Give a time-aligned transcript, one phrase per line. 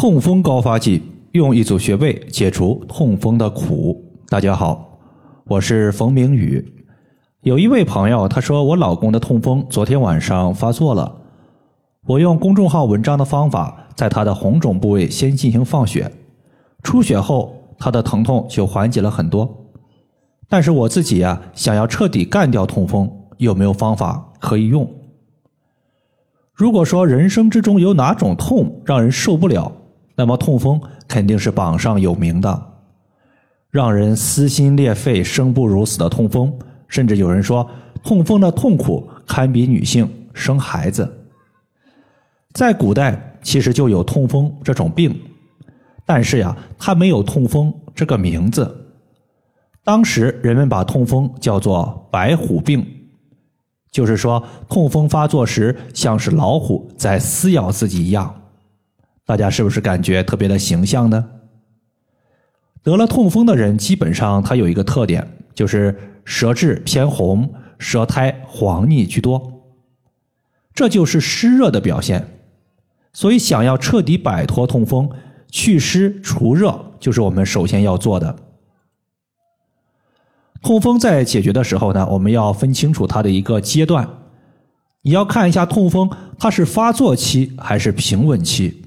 [0.00, 1.02] 痛风高发季，
[1.32, 4.00] 用一组穴位解除痛风的苦。
[4.28, 4.96] 大家好，
[5.44, 6.64] 我是冯明宇。
[7.40, 11.22] 有一位朋友他说，我老公的痛风昨天晚上发作了，
[12.06, 16.12] 我用公众号文章的方法，在他的红肿部位先进行放血，
[16.84, 19.66] 出血后他的疼痛就缓解了很多。
[20.48, 24.88] 但是我自己呀，想要彻底干掉痛风，有没有方法可以用？
[26.54, 29.72] 如果说人生之中有哪种痛让人受不了，
[30.18, 32.62] 那么痛风肯定是榜上有名的，
[33.70, 36.52] 让人撕心裂肺、生不如死的痛风，
[36.88, 37.70] 甚至有人说
[38.02, 41.08] 痛风的痛苦堪比女性生孩子。
[42.52, 45.16] 在古代其实就有痛风这种病，
[46.04, 48.86] 但是呀，它没有痛风这个名字。
[49.84, 52.84] 当时人们把痛风叫做“白虎病”，
[53.92, 58.34] 就是说痛风发作时像是老虎在撕咬自己一样。
[59.28, 61.22] 大家是不是感觉特别的形象呢？
[62.82, 65.94] 得了痛风的人，基本上他有一个特点，就是
[66.24, 69.66] 舌质偏红，舌苔黄腻居多，
[70.72, 72.40] 这就是湿热的表现。
[73.12, 75.10] 所以，想要彻底摆脱痛风、
[75.50, 78.34] 祛湿除热，就是我们首先要做的。
[80.62, 84.08] 痛风在解决的时候呢，我们要分清楚它的一个阶段。
[85.02, 88.86] 你要看一下痛风它是发作期还是平稳期。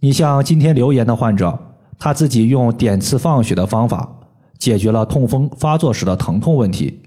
[0.00, 1.58] 你像今天留言的患者，
[1.98, 4.10] 他自己用点刺放血的方法
[4.58, 6.98] 解决了痛风发作时的疼痛问题。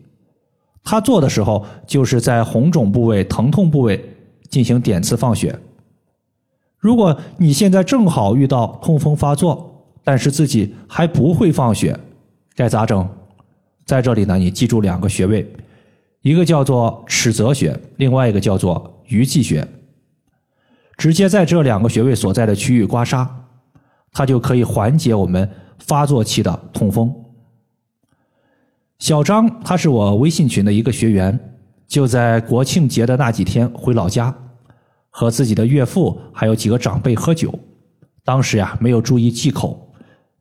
[0.83, 4.03] 他做的时候就是在红肿部位、疼痛部位
[4.47, 5.57] 进行点刺放血。
[6.77, 11.97] 如果你现在正好遇到痛风发作，但是自己还不会放血，
[12.55, 13.07] 该咋整？
[13.85, 15.49] 在这里呢，你记住两个穴位，
[16.21, 19.67] 一个叫做尺泽穴，另外一个叫做鱼际穴。
[20.97, 23.27] 直接在这两个穴位所在的区域刮痧，
[24.11, 27.13] 它就可以缓解我们发作期的痛风。
[28.99, 31.37] 小张他是我微信群的一个学员，
[31.87, 34.33] 就在国庆节的那几天回老家，
[35.09, 37.53] 和自己的岳父还有几个长辈喝酒，
[38.23, 39.91] 当时呀没有注意忌口，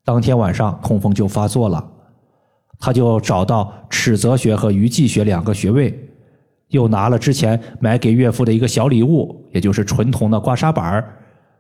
[0.05, 1.85] 当天晚上痛风就发作了。
[2.79, 6.12] 他就找到尺泽穴和鱼际穴两个穴位，
[6.73, 11.03] 又拿了之前买给岳父的一个小礼物，也就是纯铜的刮痧板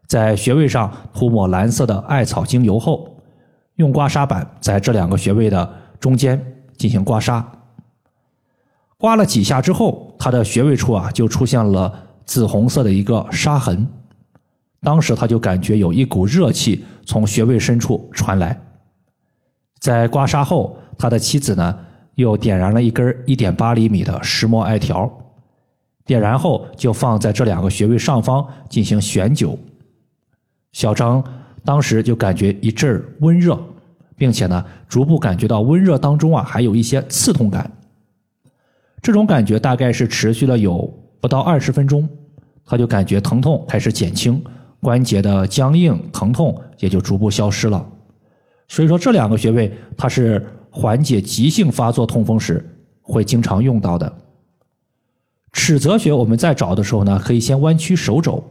[0.06, 3.16] 在穴位上涂抹蓝色的艾草精油后，
[3.76, 6.38] 用刮痧板在这两个穴位的中间
[6.76, 7.42] 进行刮痧。
[8.98, 11.92] 刮了几下之后，他的穴位处啊就出现了
[12.26, 13.86] 紫红色的一个沙痕，
[14.82, 18.60] 当时他就感觉有一股热气从穴位深处传来，
[19.78, 20.76] 在刮痧后。
[20.98, 21.76] 他的妻子呢，
[22.16, 25.10] 又点燃了一根一点八厘米的石墨艾条，
[26.04, 29.56] 点燃后就放在这两个穴位上方进行悬灸。
[30.72, 31.24] 小张
[31.64, 33.58] 当时就感觉一阵温热，
[34.14, 37.70] 并且呢，逐步感觉到温热当中啊，还有一些刺痛感。
[39.00, 42.08] 这种感觉大概是持续了有不到二十分钟，
[42.64, 44.42] 他就感觉疼痛开始减轻，
[44.80, 47.86] 关节的僵硬疼痛也就逐步消失了。
[48.68, 50.46] 所以说，这两个穴位它是。
[50.74, 52.66] 缓解急性发作痛风时
[53.02, 54.10] 会经常用到的。
[55.52, 58.42] 尺泽穴，我们在找的时候呢，可以先弯曲手肘，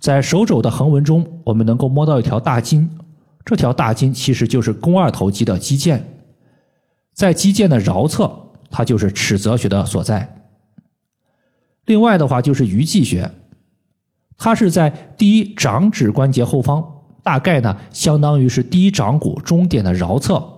[0.00, 2.88] 在手肘的横纹中，我们能够摸到一条大筋，
[3.44, 6.00] 这条大筋其实就是肱二头肌的肌腱，
[7.12, 8.34] 在肌腱的桡侧，
[8.70, 10.34] 它就是尺泽穴的所在。
[11.84, 13.30] 另外的话就是鱼际穴，
[14.38, 14.88] 它是在
[15.18, 16.82] 第一掌指关节后方，
[17.22, 20.57] 大概呢相当于是第一掌骨中点的桡侧。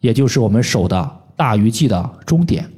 [0.00, 2.70] 也就是我们手的大鱼际的中点。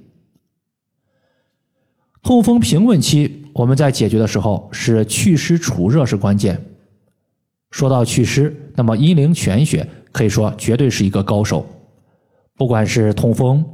[2.23, 6.61] 痛风平稳期，我们在解决的时候是祛湿除热是关键。
[7.71, 11.67] 说到祛湿，那么阴陵泉穴可以说绝对是一个高手。
[12.57, 13.65] 不管是痛风、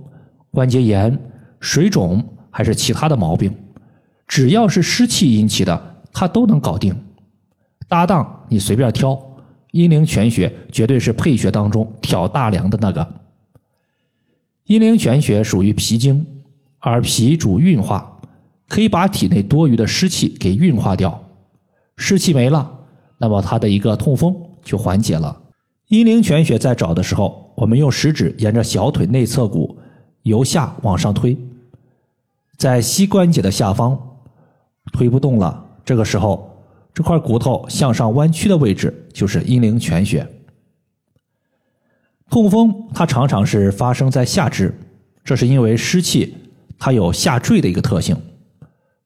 [0.53, 1.19] 关节炎、
[1.59, 3.53] 水肿还是其他的毛病，
[4.29, 6.95] 只要是湿气引起的，它都能搞定。
[7.89, 9.21] 搭档你随便挑，
[9.73, 13.15] 阴陵泉穴绝对是配穴当中挑大梁的那个。
[14.67, 16.27] 阴陵泉穴属于脾经，
[16.81, 18.21] 而脾主运化，
[18.69, 21.23] 可以把体内多余的湿气给运化掉。
[21.97, 22.69] 湿气没了，
[23.19, 24.35] 那么它的一个痛风
[24.65, 25.41] 就缓解了。
[25.87, 29.79] 阴陵泉穴在找的时候，我们用食指沿着小腿内侧骨
[30.25, 31.39] 由下往上推，
[32.59, 33.97] 在膝关节的下方
[34.93, 36.51] 推不动了，这个时候
[36.93, 40.27] 这块骨头向上弯曲的位置就是阴陵泉穴。
[42.31, 44.77] 痛风它常常是发生在下肢，
[45.25, 46.35] 这是因为湿气
[46.79, 48.17] 它有下坠的一个特性，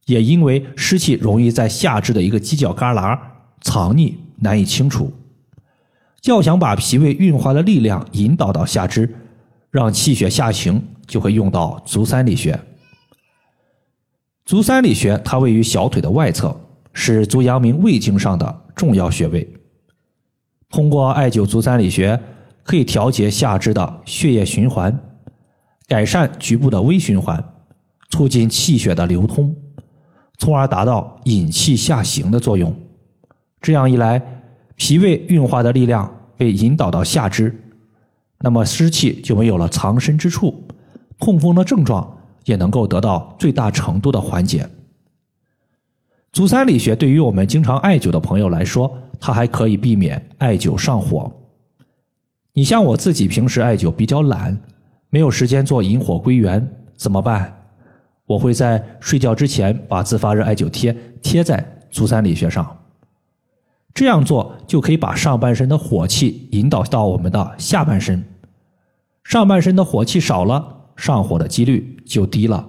[0.06, 3.19] 也因为湿气容易在下肢的一个犄角旮旯
[3.61, 5.12] 藏匿，难以清除。
[6.25, 9.08] 要想把脾胃运化的力量引导到下肢，
[9.70, 12.58] 让气血下行，就会用到足三里穴。
[14.44, 16.58] 足三里穴它位于小腿的外侧，
[16.93, 19.49] 是足阳明胃经上的重要穴位。
[20.69, 22.20] 通过艾灸足三里穴，
[22.70, 24.96] 可以调节下肢的血液循环，
[25.88, 27.44] 改善局部的微循环，
[28.11, 29.52] 促进气血的流通，
[30.38, 32.72] 从而达到引气下行的作用。
[33.61, 34.22] 这样一来，
[34.76, 37.61] 脾胃运化的力量被引导到下肢，
[38.38, 40.62] 那么湿气就没有了藏身之处，
[41.19, 44.64] 痛风的症状也能够得到最大程度的缓解。
[46.32, 51.32] 足三里穴对于我们经常艾灸的朋友来说，它还可以避免艾灸上火。
[52.52, 54.58] 你像我自己平时艾灸比较懒，
[55.08, 57.56] 没有时间做引火归元，怎么办？
[58.26, 62.76] 我会在睡觉之前把自发热艾灸贴贴在足三里穴上。
[63.93, 68.25] 这样做就可以把上半身的火气引导到我们的下半身，
[69.25, 72.69] 上半身的火气少了，上火的几率就低了。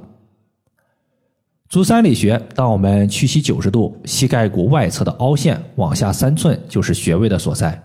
[1.69, 7.81] 足三里穴，当我们屈膝九十度，膝盖骨外侧的凹陷往下三寸就是穴位的所在。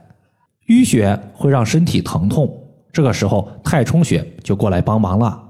[0.66, 2.50] 淤血会让身体疼痛，
[2.92, 5.42] 这个时候太冲穴就过来帮忙了，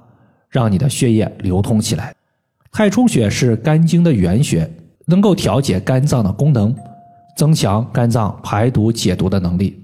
[0.48, 2.14] 让你的血液流通起来。
[2.72, 4.70] 太冲穴是肝经的原穴，
[5.06, 6.74] 能够调节肝脏的功能。
[7.36, 9.78] 增强肝脏排毒解毒的能力，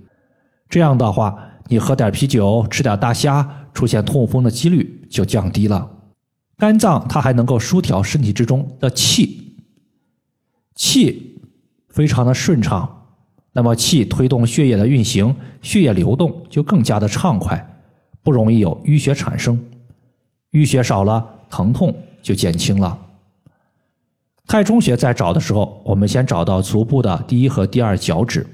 [0.70, 1.38] 这样的话，
[1.68, 5.86] 你喝点啤酒，吃点大虾，出现痛风的几率就降低了。
[6.56, 9.58] 肝脏它还能够疏调身体之中的气，
[10.74, 11.42] 气
[11.90, 13.01] 非常的顺畅，
[13.52, 17.80] 那么气推动血液的运行，血液流动就更加的畅快，
[18.22, 19.62] 不容易有淤血产生，
[20.52, 22.98] 淤血少了，疼痛就减轻了。
[24.46, 28.46] 太冲穴在找的时候，我们先找到足部的第一和第二脚趾，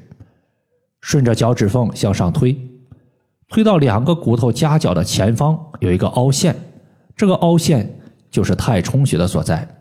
[1.00, 2.56] 顺着脚趾缝向上推，
[3.48, 6.54] 推到两个骨头夹角的前方有一个凹陷，
[7.16, 7.98] 这个凹陷
[8.30, 9.76] 就是太冲穴的所在。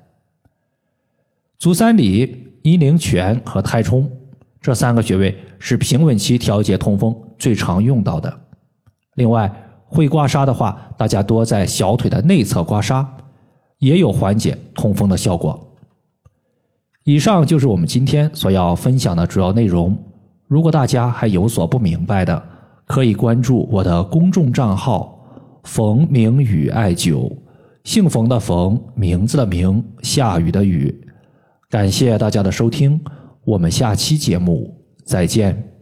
[1.60, 4.10] 足三里、阴陵泉和太冲
[4.62, 8.34] 这三个穴位是平稳期调节痛风最常用到的。
[9.16, 9.52] 另外，
[9.86, 13.06] 会刮痧的话，大家多在小腿的内侧刮痧，
[13.80, 15.64] 也有缓解痛风的效果。
[17.04, 19.98] 以上就是我们今天所要分享的主要内容。
[20.48, 22.44] 如果大家还有所不明白的，
[22.86, 25.18] 可以关注我的公众账号
[25.64, 27.32] “冯明宇艾灸”，
[27.86, 30.94] 姓冯的冯，名字的名，下雨的雨。
[31.70, 33.00] 感谢大家的收听，
[33.48, 35.77] 我们下期节目再见。